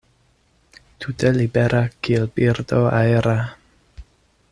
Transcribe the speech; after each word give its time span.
Tute 1.03 1.31
libera, 1.35 1.81
kiel 2.07 2.25
birdo 2.39 2.81
aera. 3.01 3.37